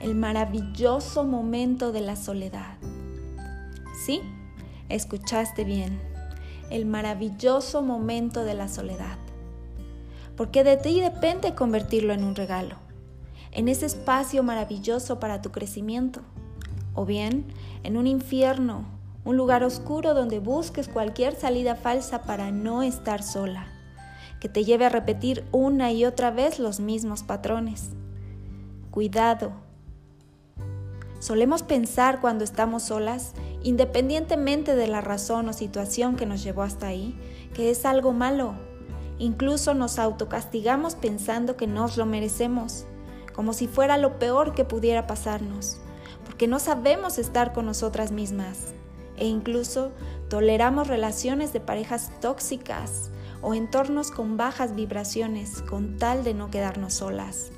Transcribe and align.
El 0.00 0.14
maravilloso 0.14 1.24
momento 1.24 1.90
de 1.90 2.00
la 2.00 2.14
soledad. 2.14 2.76
Sí, 4.04 4.22
escuchaste 4.88 5.64
bien, 5.64 6.00
el 6.70 6.86
maravilloso 6.86 7.82
momento 7.82 8.44
de 8.44 8.54
la 8.54 8.68
soledad. 8.68 9.18
Porque 10.36 10.62
de 10.62 10.76
ti 10.76 11.00
depende 11.00 11.54
convertirlo 11.54 12.12
en 12.12 12.22
un 12.22 12.36
regalo, 12.36 12.76
en 13.50 13.68
ese 13.68 13.86
espacio 13.86 14.42
maravilloso 14.44 15.18
para 15.18 15.42
tu 15.42 15.50
crecimiento, 15.50 16.20
o 16.94 17.04
bien 17.04 17.46
en 17.82 17.96
un 17.96 18.06
infierno, 18.06 18.84
un 19.24 19.36
lugar 19.36 19.64
oscuro 19.64 20.14
donde 20.14 20.38
busques 20.38 20.88
cualquier 20.88 21.34
salida 21.34 21.74
falsa 21.74 22.22
para 22.22 22.52
no 22.52 22.82
estar 22.82 23.22
sola, 23.24 23.66
que 24.40 24.48
te 24.48 24.64
lleve 24.64 24.84
a 24.84 24.90
repetir 24.90 25.44
una 25.50 25.90
y 25.90 26.04
otra 26.04 26.30
vez 26.30 26.60
los 26.60 26.78
mismos 26.78 27.24
patrones. 27.24 27.90
Cuidado, 28.92 29.67
Solemos 31.20 31.62
pensar 31.62 32.20
cuando 32.20 32.44
estamos 32.44 32.84
solas, 32.84 33.32
independientemente 33.62 34.76
de 34.76 34.86
la 34.86 35.00
razón 35.00 35.48
o 35.48 35.52
situación 35.52 36.14
que 36.14 36.26
nos 36.26 36.42
llevó 36.44 36.62
hasta 36.62 36.86
ahí, 36.86 37.18
que 37.54 37.70
es 37.70 37.84
algo 37.84 38.12
malo. 38.12 38.54
Incluso 39.18 39.74
nos 39.74 39.98
autocastigamos 39.98 40.94
pensando 40.94 41.56
que 41.56 41.66
nos 41.66 41.96
lo 41.96 42.06
merecemos, 42.06 42.86
como 43.34 43.52
si 43.52 43.66
fuera 43.66 43.98
lo 43.98 44.18
peor 44.20 44.54
que 44.54 44.64
pudiera 44.64 45.08
pasarnos, 45.08 45.80
porque 46.24 46.46
no 46.46 46.60
sabemos 46.60 47.18
estar 47.18 47.52
con 47.52 47.66
nosotras 47.66 48.12
mismas. 48.12 48.74
E 49.16 49.26
incluso 49.26 49.90
toleramos 50.28 50.86
relaciones 50.86 51.52
de 51.52 51.58
parejas 51.58 52.12
tóxicas 52.20 53.10
o 53.42 53.54
entornos 53.54 54.12
con 54.12 54.36
bajas 54.36 54.76
vibraciones 54.76 55.62
con 55.62 55.96
tal 55.98 56.22
de 56.22 56.34
no 56.34 56.50
quedarnos 56.50 56.94
solas. 56.94 57.50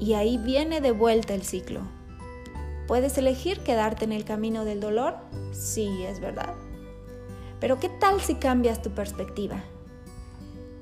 Y 0.00 0.14
ahí 0.14 0.38
viene 0.38 0.80
de 0.80 0.92
vuelta 0.92 1.34
el 1.34 1.42
ciclo. 1.42 1.82
¿Puedes 2.86 3.16
elegir 3.16 3.60
quedarte 3.60 4.04
en 4.04 4.12
el 4.12 4.24
camino 4.24 4.66
del 4.66 4.80
dolor? 4.80 5.16
Sí, 5.52 6.04
es 6.06 6.20
verdad. 6.20 6.54
Pero 7.58 7.80
¿qué 7.80 7.88
tal 7.88 8.20
si 8.20 8.34
cambias 8.34 8.82
tu 8.82 8.90
perspectiva? 8.90 9.64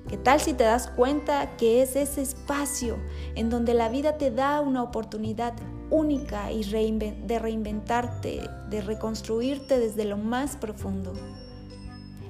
¿Qué 0.08 0.16
tal 0.16 0.40
si 0.40 0.52
te 0.52 0.64
das 0.64 0.88
cuenta 0.88 1.56
que 1.56 1.80
es 1.80 1.94
ese 1.94 2.22
espacio 2.22 2.98
en 3.36 3.50
donde 3.50 3.72
la 3.72 3.88
vida 3.88 4.18
te 4.18 4.32
da 4.32 4.60
una 4.60 4.82
oportunidad 4.82 5.54
única 5.90 6.50
y 6.50 6.64
de 6.64 7.38
reinventarte, 7.38 8.50
de 8.68 8.80
reconstruirte 8.80 9.78
desde 9.78 10.04
lo 10.04 10.16
más 10.16 10.56
profundo? 10.56 11.12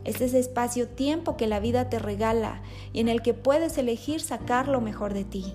Es 0.05 0.21
ese 0.21 0.39
espacio-tiempo 0.39 1.39
que 1.39 1.47
la 1.47 1.61
vida 1.61 1.89
te 1.89 1.99
regala 1.99 2.61
y 2.93 3.01
en 3.01 3.09
el 3.09 3.23
que 3.23 3.33
puedes 3.33 3.79
elegir 3.79 4.21
sacar 4.21 4.69
lo 4.69 4.83
mejor 4.83 5.15
de 5.15 5.25
ti 5.25 5.55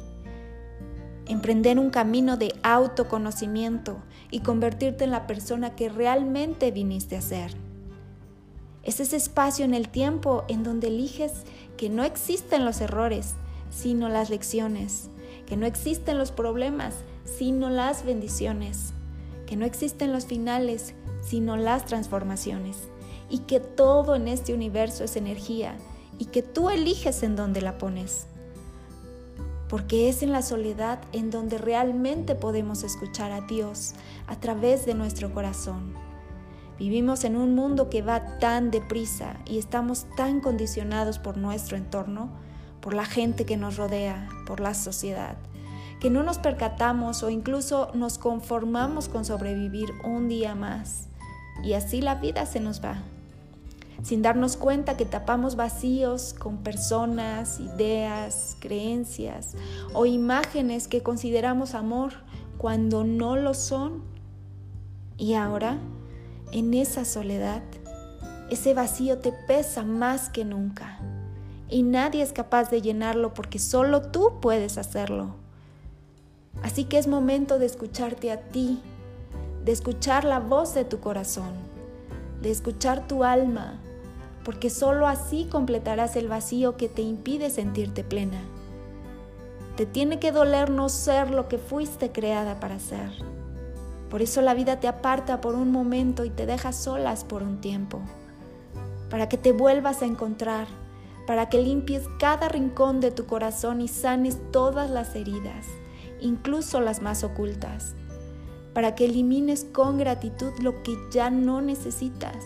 emprender 1.27 1.77
un 1.79 1.89
camino 1.89 2.37
de 2.37 2.53
autoconocimiento 2.63 3.97
y 4.31 4.39
convertirte 4.39 5.03
en 5.03 5.11
la 5.11 5.27
persona 5.27 5.75
que 5.75 5.89
realmente 5.89 6.71
viniste 6.71 7.17
a 7.17 7.21
ser. 7.21 7.55
Es 8.83 8.99
ese 8.99 9.17
espacio 9.17 9.65
en 9.65 9.73
el 9.73 9.89
tiempo 9.89 10.45
en 10.47 10.63
donde 10.63 10.87
eliges 10.87 11.43
que 11.75 11.89
no 11.89 12.03
existen 12.03 12.63
los 12.63 12.79
errores, 12.79 13.35
sino 13.69 14.07
las 14.07 14.29
lecciones, 14.29 15.09
que 15.45 15.57
no 15.57 15.65
existen 15.65 16.17
los 16.17 16.31
problemas, 16.31 16.95
sino 17.25 17.69
las 17.69 18.05
bendiciones, 18.05 18.93
que 19.45 19.57
no 19.57 19.65
existen 19.65 20.13
los 20.13 20.25
finales, 20.25 20.93
sino 21.21 21.57
las 21.57 21.85
transformaciones, 21.85 22.77
y 23.29 23.39
que 23.39 23.59
todo 23.59 24.15
en 24.15 24.29
este 24.29 24.53
universo 24.53 25.03
es 25.03 25.17
energía 25.17 25.75
y 26.17 26.25
que 26.25 26.41
tú 26.41 26.69
eliges 26.69 27.23
en 27.23 27.35
dónde 27.35 27.61
la 27.61 27.77
pones 27.77 28.27
porque 29.69 30.09
es 30.09 30.23
en 30.23 30.31
la 30.31 30.41
soledad 30.41 30.99
en 31.11 31.29
donde 31.29 31.57
realmente 31.57 32.35
podemos 32.35 32.83
escuchar 32.83 33.31
a 33.31 33.41
Dios 33.41 33.93
a 34.27 34.39
través 34.39 34.85
de 34.85 34.93
nuestro 34.93 35.33
corazón. 35.33 35.93
Vivimos 36.79 37.23
en 37.23 37.35
un 37.35 37.55
mundo 37.55 37.89
que 37.89 38.01
va 38.01 38.37
tan 38.39 38.71
deprisa 38.71 39.37
y 39.45 39.57
estamos 39.57 40.05
tan 40.15 40.41
condicionados 40.41 41.19
por 41.19 41.37
nuestro 41.37 41.75
entorno, 41.75 42.29
por 42.81 42.93
la 42.93 43.05
gente 43.05 43.45
que 43.45 43.57
nos 43.57 43.77
rodea, 43.77 44.29
por 44.45 44.59
la 44.59 44.73
sociedad, 44.73 45.37
que 45.99 46.09
no 46.09 46.23
nos 46.23 46.37
percatamos 46.37 47.23
o 47.23 47.29
incluso 47.29 47.89
nos 47.95 48.19
conformamos 48.19 49.09
con 49.09 49.25
sobrevivir 49.25 49.89
un 50.03 50.29
día 50.29 50.53
más. 50.53 51.09
Y 51.63 51.73
así 51.73 52.01
la 52.01 52.15
vida 52.15 52.45
se 52.45 52.59
nos 52.59 52.83
va 52.83 53.01
sin 54.03 54.21
darnos 54.21 54.57
cuenta 54.57 54.97
que 54.97 55.05
tapamos 55.05 55.55
vacíos 55.55 56.33
con 56.33 56.57
personas, 56.57 57.59
ideas, 57.59 58.57
creencias 58.59 59.55
o 59.93 60.05
imágenes 60.05 60.87
que 60.87 61.03
consideramos 61.03 61.73
amor 61.73 62.13
cuando 62.57 63.03
no 63.03 63.35
lo 63.35 63.53
son. 63.53 64.03
Y 65.17 65.33
ahora, 65.33 65.79
en 66.51 66.73
esa 66.73 67.05
soledad, 67.05 67.63
ese 68.49 68.73
vacío 68.73 69.17
te 69.19 69.33
pesa 69.47 69.83
más 69.83 70.29
que 70.29 70.45
nunca 70.45 70.99
y 71.69 71.83
nadie 71.83 72.21
es 72.21 72.31
capaz 72.31 72.69
de 72.69 72.81
llenarlo 72.81 73.33
porque 73.33 73.59
solo 73.59 74.01
tú 74.01 74.39
puedes 74.41 74.77
hacerlo. 74.77 75.35
Así 76.63 76.85
que 76.85 76.97
es 76.97 77.07
momento 77.07 77.59
de 77.59 77.65
escucharte 77.65 78.31
a 78.31 78.41
ti, 78.41 78.81
de 79.63 79.71
escuchar 79.71 80.23
la 80.23 80.39
voz 80.39 80.73
de 80.73 80.85
tu 80.85 80.99
corazón, 80.99 81.53
de 82.41 82.51
escuchar 82.51 83.07
tu 83.07 83.23
alma, 83.23 83.79
porque 84.47 84.69
sólo 84.69 85.07
así 85.07 85.43
completarás 85.51 86.15
el 86.15 86.29
vacío 86.29 86.77
que 86.77 86.87
te 86.87 87.01
impide 87.01 87.49
sentirte 87.49 88.05
plena. 88.05 88.39
Te 89.75 89.85
tiene 89.85 90.19
que 90.19 90.31
doler 90.31 90.69
no 90.69 90.87
ser 90.87 91.31
lo 91.31 91.49
que 91.49 91.57
fuiste 91.57 92.13
creada 92.13 92.57
para 92.57 92.79
ser. 92.79 93.11
Por 94.09 94.21
eso 94.21 94.41
la 94.41 94.53
vida 94.53 94.79
te 94.79 94.87
aparta 94.87 95.41
por 95.41 95.55
un 95.55 95.69
momento 95.69 96.23
y 96.23 96.29
te 96.29 96.45
deja 96.45 96.71
solas 96.71 97.25
por 97.25 97.43
un 97.43 97.59
tiempo, 97.59 97.99
para 99.09 99.27
que 99.27 99.37
te 99.37 99.51
vuelvas 99.51 100.01
a 100.01 100.05
encontrar, 100.05 100.67
para 101.27 101.49
que 101.49 101.61
limpies 101.61 102.03
cada 102.17 102.47
rincón 102.47 103.01
de 103.01 103.11
tu 103.11 103.25
corazón 103.25 103.81
y 103.81 103.89
sanes 103.89 104.37
todas 104.53 104.89
las 104.89 105.13
heridas, 105.13 105.65
incluso 106.21 106.79
las 106.79 107.01
más 107.01 107.25
ocultas, 107.25 107.95
para 108.73 108.95
que 108.95 109.03
elimines 109.03 109.65
con 109.65 109.97
gratitud 109.97 110.53
lo 110.61 110.83
que 110.83 110.95
ya 111.11 111.29
no 111.29 111.59
necesitas 111.61 112.37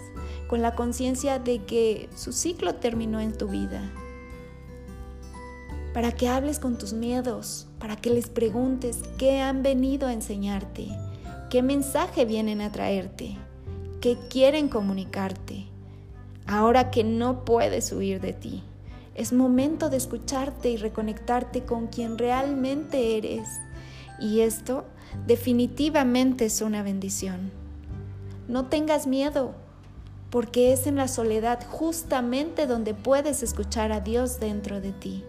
con 0.52 0.62
la 0.62 0.76
conciencia 0.76 1.40
de 1.40 1.64
que 1.64 2.10
su 2.14 2.34
ciclo 2.34 2.76
terminó 2.76 3.22
en 3.22 3.32
tu 3.32 3.48
vida. 3.48 3.90
Para 5.94 6.12
que 6.12 6.28
hables 6.28 6.60
con 6.60 6.78
tus 6.78 6.92
miedos, 6.92 7.70
para 7.80 7.96
que 7.96 8.10
les 8.10 8.28
preguntes 8.28 9.00
qué 9.18 9.40
han 9.40 9.64
venido 9.64 10.10
a 10.10 10.14
enseñarte, 10.14 10.90
qué 11.50 11.62
mensaje 11.62 12.26
vienen 12.26 12.60
a 12.60 12.70
traerte, 12.70 13.38
qué 14.02 14.18
quieren 14.30 14.68
comunicarte. 14.68 15.68
Ahora 16.48 16.92
que 16.92 17.06
no 17.06 17.46
puedes 17.46 17.90
huir 17.94 18.20
de 18.20 18.34
ti, 18.34 18.62
es 19.16 19.32
momento 19.32 19.90
de 19.90 19.96
escucharte 19.96 20.70
y 20.70 20.76
reconectarte 20.76 21.64
con 21.64 21.88
quien 21.88 22.18
realmente 22.18 23.18
eres. 23.18 23.48
Y 24.20 24.42
esto 24.42 24.84
definitivamente 25.26 26.44
es 26.44 26.60
una 26.62 26.84
bendición. 26.84 27.52
No 28.50 28.66
tengas 28.66 29.08
miedo, 29.08 29.56
porque 30.32 30.72
es 30.72 30.88
en 30.88 30.96
la 30.96 31.10
soledad 31.10 31.60
justamente 31.70 32.66
donde 32.66 32.94
puedes 32.94 33.44
escuchar 33.44 33.92
a 33.92 34.00
Dios 34.00 34.40
dentro 34.40 34.80
de 34.80 34.94
ti. 34.94 35.24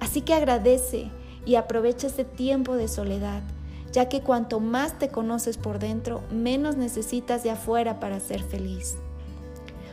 Así 0.00 0.20
que 0.20 0.34
agradece 0.34 1.10
y 1.46 1.54
aprovecha 1.54 2.06
este 2.06 2.24
tiempo 2.24 2.76
de 2.76 2.88
soledad, 2.88 3.42
ya 3.90 4.08
que 4.08 4.20
cuanto 4.20 4.60
más 4.60 4.98
te 4.98 5.08
conoces 5.08 5.56
por 5.56 5.78
dentro, 5.78 6.22
menos 6.30 6.76
necesitas 6.76 7.42
de 7.42 7.50
afuera 7.50 8.00
para 8.00 8.20
ser 8.20 8.42
feliz. 8.42 8.96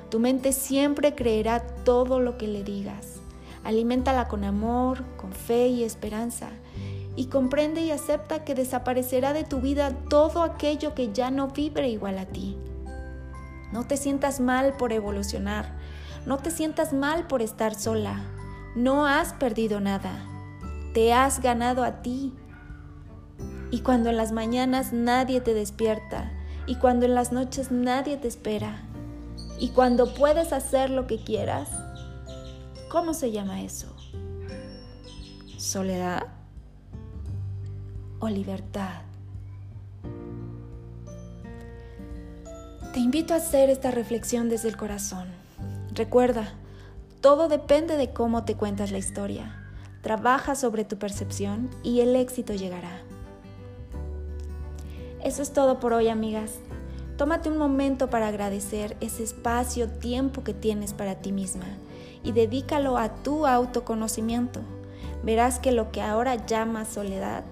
Tu 0.09 0.19
mente 0.19 0.51
siempre 0.51 1.15
creerá 1.15 1.65
todo 1.83 2.19
lo 2.19 2.37
que 2.37 2.47
le 2.47 2.63
digas. 2.63 3.21
Aliméntala 3.63 4.27
con 4.27 4.43
amor, 4.43 5.03
con 5.15 5.31
fe 5.31 5.67
y 5.67 5.83
esperanza. 5.83 6.49
Y 7.15 7.25
comprende 7.25 7.81
y 7.81 7.91
acepta 7.91 8.43
que 8.43 8.55
desaparecerá 8.55 9.33
de 9.33 9.43
tu 9.43 9.59
vida 9.59 9.91
todo 10.09 10.41
aquello 10.41 10.95
que 10.95 11.11
ya 11.13 11.29
no 11.29 11.49
vibre 11.49 11.89
igual 11.89 12.17
a 12.17 12.25
ti. 12.25 12.57
No 13.71 13.85
te 13.85 13.97
sientas 13.97 14.39
mal 14.39 14.73
por 14.73 14.93
evolucionar. 14.93 15.77
No 16.25 16.37
te 16.37 16.51
sientas 16.51 16.93
mal 16.93 17.27
por 17.27 17.41
estar 17.41 17.75
sola. 17.75 18.21
No 18.75 19.05
has 19.05 19.33
perdido 19.33 19.79
nada. 19.79 20.11
Te 20.93 21.13
has 21.13 21.41
ganado 21.41 21.83
a 21.83 22.01
ti. 22.01 22.33
Y 23.71 23.81
cuando 23.81 24.09
en 24.09 24.17
las 24.17 24.31
mañanas 24.31 24.93
nadie 24.93 25.41
te 25.41 25.53
despierta 25.53 26.31
y 26.65 26.75
cuando 26.75 27.05
en 27.05 27.15
las 27.15 27.31
noches 27.31 27.71
nadie 27.71 28.17
te 28.17 28.27
espera 28.27 28.83
y 29.59 29.69
cuando 29.69 30.13
puedes 30.13 30.53
hacer 30.53 30.89
lo 30.89 31.05
que 31.07 31.23
quieras, 31.23 31.69
¿cómo 32.89 33.13
se 33.13 33.31
llama 33.31 33.61
eso? 33.61 33.95
¿Soledad 35.57 36.27
o 38.19 38.29
libertad? 38.29 39.08
Te 42.99 43.03
invito 43.03 43.33
a 43.33 43.37
hacer 43.37 43.69
esta 43.69 43.91
reflexión 43.91 44.49
desde 44.49 44.67
el 44.67 44.75
corazón. 44.75 45.29
Recuerda, 45.93 46.49
todo 47.21 47.47
depende 47.47 47.95
de 47.95 48.11
cómo 48.11 48.43
te 48.43 48.55
cuentas 48.55 48.91
la 48.91 48.97
historia. 48.97 49.55
Trabaja 50.01 50.53
sobre 50.53 50.83
tu 50.83 50.97
percepción 50.97 51.69
y 51.81 52.01
el 52.01 52.13
éxito 52.17 52.53
llegará. 52.53 52.99
Eso 55.23 55.41
es 55.41 55.53
todo 55.53 55.79
por 55.79 55.93
hoy, 55.93 56.09
amigas. 56.09 56.55
Tómate 57.15 57.49
un 57.49 57.57
momento 57.57 58.09
para 58.09 58.27
agradecer 58.27 58.97
ese 58.99 59.23
espacio, 59.23 59.87
tiempo 59.87 60.43
que 60.43 60.53
tienes 60.53 60.91
para 60.91 61.15
ti 61.15 61.31
misma 61.31 61.67
y 62.21 62.33
dedícalo 62.33 62.97
a 62.97 63.15
tu 63.23 63.47
autoconocimiento. 63.47 64.59
Verás 65.23 65.59
que 65.59 65.71
lo 65.71 65.93
que 65.93 66.01
ahora 66.01 66.45
llamas 66.45 66.89
soledad 66.89 67.45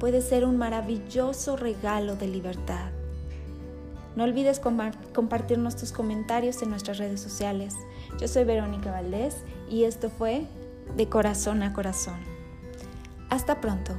puede 0.00 0.22
ser 0.22 0.44
un 0.44 0.56
maravilloso 0.56 1.56
regalo 1.56 2.16
de 2.16 2.26
libertad. 2.26 2.97
No 4.18 4.24
olvides 4.24 4.58
compartirnos 4.58 5.76
tus 5.76 5.92
comentarios 5.92 6.60
en 6.62 6.70
nuestras 6.70 6.98
redes 6.98 7.20
sociales. 7.20 7.76
Yo 8.20 8.26
soy 8.26 8.42
Verónica 8.42 8.90
Valdés 8.90 9.36
y 9.70 9.84
esto 9.84 10.10
fue 10.10 10.48
De 10.96 11.08
Corazón 11.08 11.62
a 11.62 11.72
Corazón. 11.72 12.18
Hasta 13.30 13.60
pronto. 13.60 13.92